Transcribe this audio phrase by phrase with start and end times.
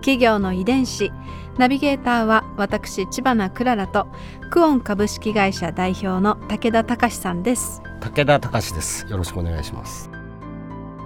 [0.00, 1.12] 企業の遺伝子。
[1.58, 4.06] ナビゲーターは私千葉なクララと
[4.50, 7.82] クオン株式会社代表の武田隆さんです。
[8.00, 9.06] 武田隆です。
[9.08, 10.10] よろしくお願いします。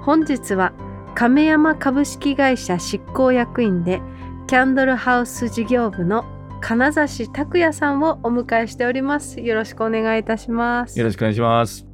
[0.02, 0.72] 本日は
[1.14, 4.00] 亀山株式会社執行役員で
[4.46, 6.24] キャンドルハウス事業部の
[6.60, 9.40] 金指拓也さんをお迎えしております。
[9.40, 10.98] よろしくお願いいたします。
[10.98, 11.86] よろしくお願いします。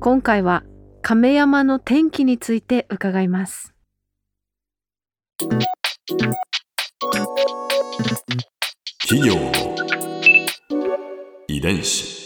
[0.00, 0.62] 今回は
[1.02, 3.74] 亀山の天気について伺います
[6.08, 6.24] 企
[9.28, 9.52] 業の
[11.46, 12.16] 遺伝子。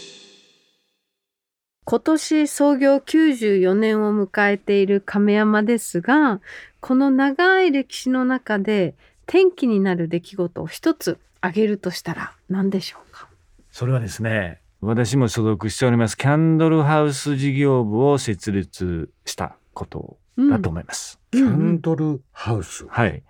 [1.83, 6.39] 今年創業94年を迎えている亀山ですが
[6.79, 8.95] この長い歴史の中で
[9.27, 13.27] 転機になる出来事を一つ挙げるとしたら何でしょうか？
[13.69, 21.19] それはですね、私も所属しておりますキャンドルハウス事業部を設立したことだと思います。
[21.31, 23.23] キャンドルハウス、はい。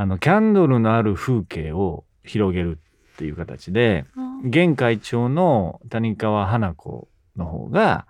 [0.00, 2.78] あの、キャンドルのある風景を広げる
[3.14, 4.04] っていう形で、
[4.44, 8.06] 現会長の谷川花子の方が、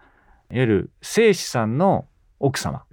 [0.50, 2.04] いわゆる聖子さんの
[2.40, 2.84] 奥様、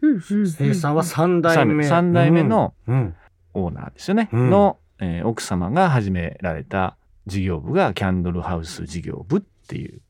[0.00, 1.84] 生産は三代目。
[1.84, 3.14] 三代目のうん
[3.52, 4.48] オーナーですよね、うん。
[4.48, 10.00] の、えー奥様が始められた事業部がキャンドルハウス事業部っていう。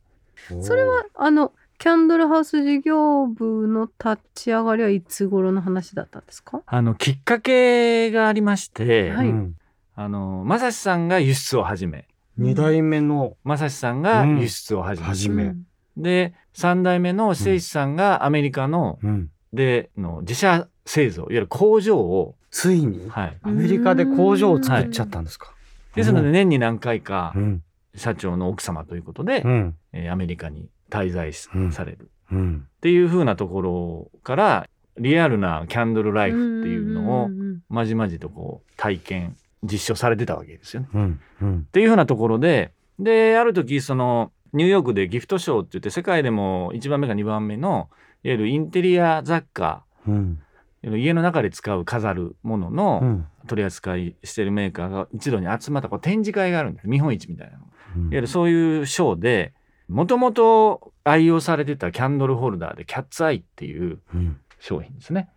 [0.53, 6.60] うんそれはあのキャンドルハウス事業部の立ち上がりはいつ頃の話だったんですか？
[6.66, 9.28] あのきっかけがありまして、はい。
[9.28, 9.56] うん。
[9.94, 12.08] あの正志さんが輸出を始め。
[12.36, 15.54] 二代目の正志さんが輸出を始め、
[15.97, 19.30] で三代目の誠司さんがアメリカの、うん。
[19.53, 25.54] での自社製造いわゆる工場を、ついにはい、アメリカで工場を作っちゃったんですか、
[25.94, 27.62] ですので年に何回かうん。
[27.94, 29.76] 社長の奥様ということで、うん。
[29.92, 32.10] えーアメリカに滞在される。
[32.32, 32.66] うん。
[32.76, 34.69] っていう風なところから
[34.99, 37.31] リアルなキャンドルライフっていうのを
[37.69, 40.88] まじまじとこう体験実証されてたわけですよね。
[40.94, 41.21] うん。
[41.43, 41.59] うん。
[41.60, 47.88] っていう風なところでである時そのニューヨークでギフトショーって言って世界でも1番目か2番目の
[48.25, 50.41] いわゆるインテリア雑貨うん。
[50.82, 53.27] 家の中で使う飾るものうのん。
[53.47, 57.65] 取り扱いしてるメーカーが一度に集まったこう展示会があるんです見本市みたいなの。
[57.97, 58.03] うん。
[58.03, 59.53] いわゆるそういうショーで
[59.88, 64.38] もともと愛用されてたキャンドルホルダーでキャッツアイっていううん。
[64.60, 65.28] 商品ですね。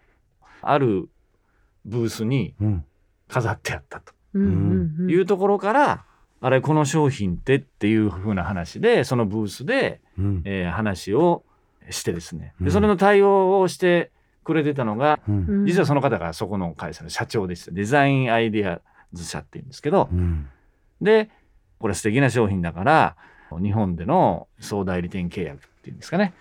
[0.62, 1.08] ある
[1.86, 2.86] ブースにうん。
[3.28, 4.14] 飾ってあったと。
[4.34, 5.12] うんうんうん。
[5.12, 6.06] いうところから、
[6.42, 10.42] あれこの商品ってっていう風な話でそのブースで、うん。
[10.46, 11.44] えー話を
[11.90, 12.54] してですね。
[12.60, 12.66] うん。
[12.66, 14.12] でそれの対応をして
[14.44, 15.66] くれてたのがうんうん。
[15.66, 17.72] 実はその方がそこの会社の社長でした。
[17.72, 18.82] デザインアイデア
[19.14, 20.10] ズ社っていうんですけど。
[20.12, 20.50] うん。
[21.00, 21.30] で
[21.80, 23.16] これ素敵な商品だから
[23.60, 26.34] 日本での総代理店契約っていうんですかね。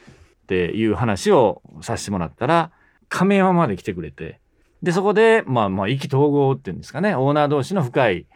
[0.43, 2.73] っていう話をさせてもらったら
[3.09, 4.41] 亀山まで来てくれて
[4.83, 7.15] でそこでまあまあ意気投合っていうんですかね。
[7.15, 8.27] オーナー同士の深い、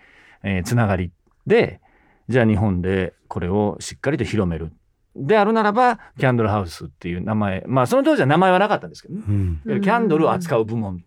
[0.42, 1.10] えーつながり
[1.46, 1.80] で
[2.28, 4.72] じゃあ日本でこれをしっかりと広める。
[5.16, 9.22] であるならばキャンドルハウスっていう名前まあその当時は名前はなかったんですけどね。
[9.26, 9.32] う
[9.76, 9.80] ん。
[9.80, 11.04] キャンドルを扱う部門。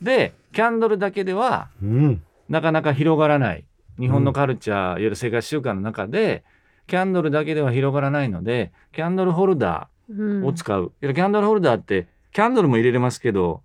[0.00, 2.22] でキャンドルだけではうん。
[2.48, 3.64] なかなか広がらない。
[3.98, 6.44] 日本のカルチャー、いわゆる生活習慣の中で
[6.92, 10.42] キャンドルだけでは広がらないのでキャンドルホルダうん。
[10.44, 13.62] ーを使う、いわゆるキャンドルホルダーってキャンドルも入れれますけど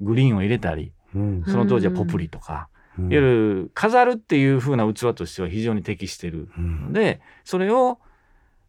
[0.00, 1.44] グリーンを入れたりうん。
[1.46, 2.68] その当時はポプリとか、
[2.98, 3.04] うん。
[3.04, 6.80] いわゆる飾るっていう風な器としては非常に適してるうん。
[6.86, 7.98] のでそれを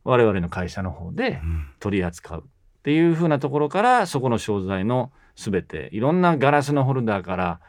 [0.04, 1.68] 我々の会社の方でうん。
[1.80, 7.60] 取り扱うっていう風なところからそこの商材の全ていろんなガラスのホルダーから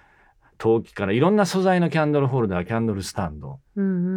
[0.58, 3.60] 陶器からいろんな素材のキャンドルホルダーキャンドルスタンド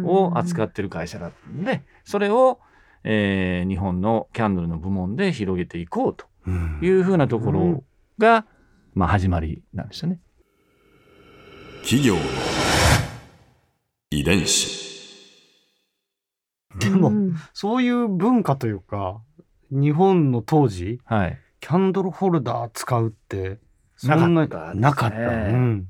[0.04, 2.60] を扱ってる会社だったんでそれを、
[3.04, 6.78] えー日本のキャンドルの部門で広げていこうとうん。
[6.82, 7.84] いう風なところ
[8.18, 8.46] が、
[8.94, 10.20] まあ、始まりなんですよね。
[11.82, 12.20] 企業の
[14.10, 14.86] 遺伝子。
[16.78, 17.34] でもうん。
[17.52, 19.20] そういう文化というか
[19.70, 23.58] 日本の当時はい、キャンドルホルダー使うって
[23.96, 24.80] そんななかったね。
[24.80, 25.16] なかった。
[25.16, 25.22] う
[25.52, 25.88] ん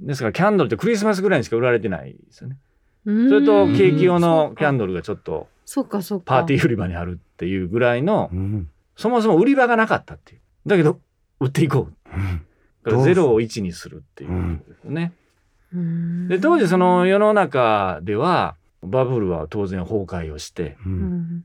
[0.00, 2.56] ですからキャンドルってクリスマスぐらいにしか売られてないですよね。
[3.04, 3.28] うん。
[3.28, 6.24] それとケーキ用のかキャンドルがちょっとそうかそうか。
[6.26, 8.68] パーティー売り場にあるっていうぐらいのうん。
[8.96, 10.40] そもそも売り場がなかったっていう。
[10.66, 11.00] だけど
[11.40, 12.10] 売っていこう。
[12.14, 12.46] うん。
[12.84, 14.58] だからゼロを1にするっていう。
[14.58, 15.12] ことですよね。
[15.74, 16.28] うん。
[16.28, 20.76] で当時その世の中ではバブルは当然崩壊をして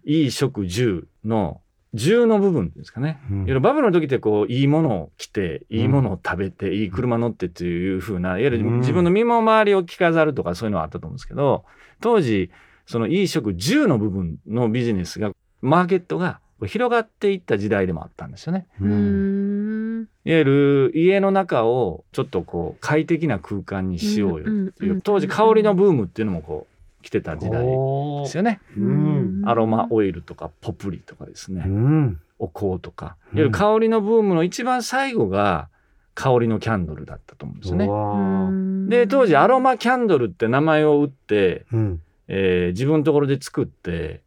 [0.05, 1.61] 衣食住の
[1.93, 3.37] 住の部分ですかね、うん。
[3.37, 11.65] いわゆるバブルの時ってこういいものを着ていいものを食べて、いい車乗ってっていう風ないわゆるうん自分の身も回りを着飾るとかそういうのはあったと思うんですけど
[12.01, 12.49] 当時
[12.85, 15.31] その衣食住の部分のビジネスが
[15.61, 18.67] マーケットが広がっていった時代でもあったんですよね。
[18.79, 25.01] いわゆる家の中をちょっとこう快適な空間にしようよっていう。
[25.01, 26.72] 当時香りのブームっていうのもこう
[27.03, 28.59] 来てた時代ですよね。
[28.75, 29.43] うん。
[29.45, 31.63] アロマオイルとかポプリとかですね。
[31.67, 32.19] うん。
[32.39, 35.69] お香とか、うんいわゆる香りのブームの一番最後が
[36.15, 38.89] 香りのキャンドルだったと思うんですよね。
[38.89, 42.01] で当時アロマキャンドルって名前を打って、うん。
[42.27, 44.21] えー自分のところで作って、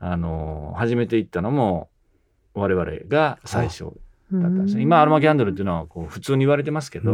[0.00, 1.88] あのー始めていったのも
[2.54, 4.82] 我々が最初だったんですね。
[4.82, 7.12] 今アロマキャンドルっていうのはこう普通に言われてますけど、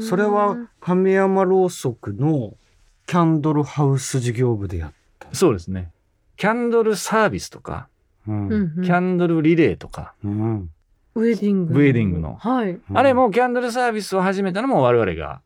[0.00, 2.54] それは亀山ろうそくの
[3.08, 5.28] キャンドルハウス事業部でやった。
[5.32, 5.90] そうですね。
[6.36, 7.88] キャンドルサービスとか、
[8.28, 8.82] うん。
[8.84, 10.70] キャンドルリレーとか、うん。
[11.14, 12.36] ウェディングウェディングの。
[12.36, 12.78] はい。
[12.92, 15.40] あれもキャンドルサービスを始めたのも我々が。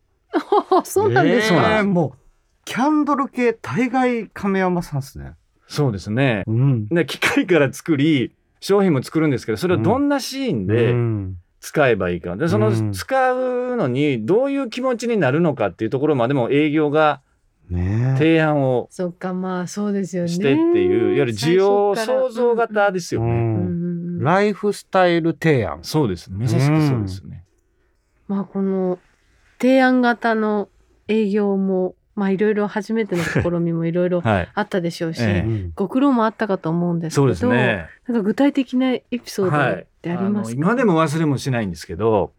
[0.71, 1.85] あ そうなんですそうか、なんです。
[1.85, 2.17] えーもう
[2.65, 5.33] キャンドル系大概亀山さんですね。
[5.67, 6.43] そうですね。
[6.47, 6.87] うん。
[6.87, 11.37] で機械から作り商品も作るんですけどそれをどんなシーンでうん。
[11.61, 12.91] 使えばいいか、でそのうん。
[12.91, 17.21] 使うのにどういう気持ちになるのかっていうところまでも営業が
[18.17, 20.29] 提案をそっかまあそうですよね。
[20.29, 23.27] してっていう、いわゆる需要創造型ですよね。
[23.27, 23.65] うん。
[23.67, 23.93] うん
[24.23, 25.79] ライフスタイル提案。
[25.81, 26.31] そうです。
[26.31, 27.43] まさしくそうですよね。
[28.27, 28.99] まあこの
[29.59, 30.69] 提案型の
[31.07, 34.49] 営業もまあいろいろ初めての試みもいろいろ はい。
[34.53, 35.47] あったでしょうし、ええ。
[35.47, 37.87] うんご苦労もあったかと思うんですけどそうですね。
[38.07, 39.73] なんか具体的なエピソードはい。
[39.73, 42.33] ってありますか、の今でも忘れもしないんですけど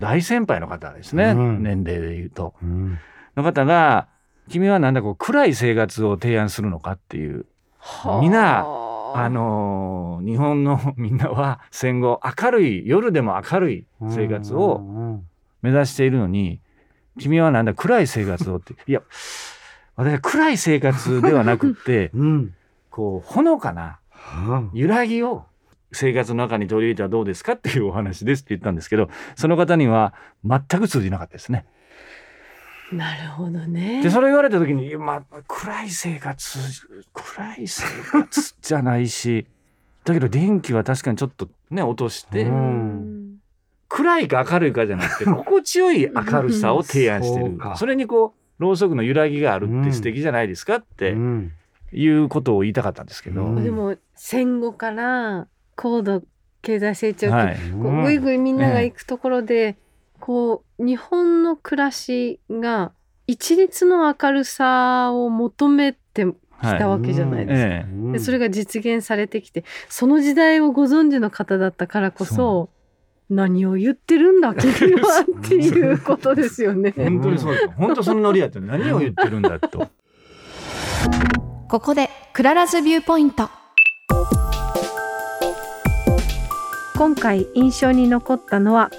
[0.00, 1.62] 大先輩の方ですね、うん。
[1.62, 2.54] 年齢で言うと。
[2.62, 2.98] うん。
[3.36, 4.08] の方が
[4.48, 7.46] 「君はなんだこう暗い生活を提案するのか?」っていう
[7.78, 8.58] はあみんな
[9.14, 15.20] あのー日本のみんなは戦後明るい夜でも明るい生活をを。
[15.62, 16.60] 目指しているのに
[17.18, 19.02] 君はなんだ暗い生活をっていや
[19.96, 22.54] 私は暗い生活ではなくって うん。
[22.90, 25.44] こうほのかなは揺らぎを
[25.92, 30.14] 生活の中に取り入れてはどうですかっていうお話ですって言ったんですけどその方には
[30.44, 31.66] 全く通じなかったですね。
[32.92, 34.02] なるほどね。
[34.02, 36.58] でそれ言われた時にまあ暗い生活
[37.12, 39.46] 暗い生活じゃないし
[40.04, 43.38] だけど電気は確かにちょっとね落として、うん。
[43.90, 47.58] 暗いか明るいかじゃなくて 心地よい明るさを提案してる。
[47.76, 49.84] それにこうろうそくの揺らぎがあるっうん。
[49.84, 50.82] て素敵じゃないですかっい。
[50.96, 51.52] てうん。
[51.92, 53.64] いうことを言いたかったんですけど、うん。
[53.64, 56.22] でも戦後から高度
[56.60, 59.76] 経済成長期、はい、こうぐいぐいみんなが行くところで、
[60.20, 62.92] こう日本の暮らしが
[63.26, 67.68] 一律の明るさを求めてきたわけじゃないですか。
[67.68, 72.70] ええでそれが実現されてきてその時代をご存知の方だったからこそそ
[73.30, 76.92] 何を言ってるんだ君はっていうことですよね。
[76.96, 79.88] 本当にそうです本当そのノリやって何を言ってるんだと。
[81.68, 83.50] ここで Clara's Viewpoint
[86.96, 88.90] 今回印象に残ったのは、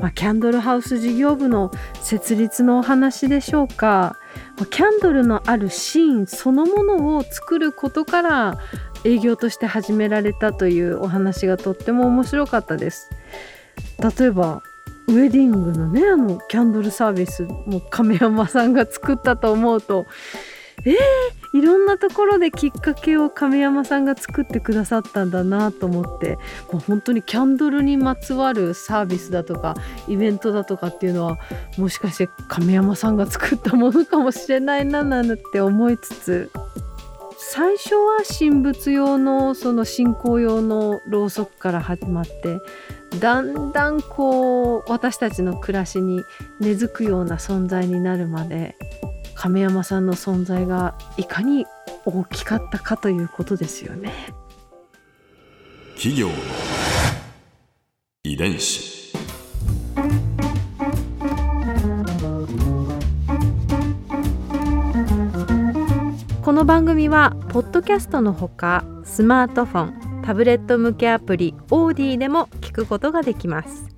[0.00, 1.72] まあ、キャンドルハウス事業部の
[2.02, 4.16] 設立のお話でしょうか。
[4.56, 8.58] まあキャンドルのあるシーンそのものを作ることから
[9.04, 13.10] 営業として始められたというお話がとっても面白かったです。
[13.98, 14.62] 例えば
[15.08, 20.06] ウェディングのねあのキャンドルサービスも亀山さんが作ったと思うと
[20.84, 20.96] えー、
[21.52, 26.38] いろんなところできっかけを亀山さんが作ってくださったんだなと思って
[26.72, 29.74] もう本当にキャンドルにまつわるサービスだとか
[30.08, 31.38] イベントだとかっていうのは
[31.76, 36.50] もしかして亀山さんが作ったものかもしれないななんて思いつつ
[37.40, 42.60] 最初は神仏用のその信仰用のろうそくから始まって
[43.20, 46.22] だんだんこう私たちの暮らしに
[46.60, 48.76] 根付くような存在になるまで
[49.38, 51.64] 亀山さんの存在がいかに
[52.04, 54.12] 大きかったかということですよね。
[55.94, 56.34] 企業の
[58.24, 59.12] 遺伝子
[66.44, 73.97] この番組はポッドキャストのほかスマートフォンタブレット向けアプリオーディでも聞くことができます